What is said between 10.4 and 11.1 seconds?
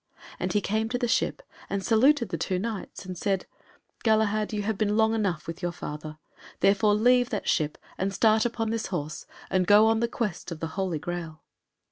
of the Holy